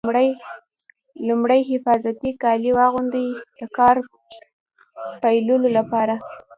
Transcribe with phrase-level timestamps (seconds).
[1.27, 3.95] لومړی حفاظتي کالي واغوندئ د کار
[5.21, 6.15] پیلولو لپاره.